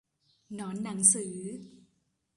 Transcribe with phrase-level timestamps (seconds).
[0.55, 1.37] หนอนหนังสือ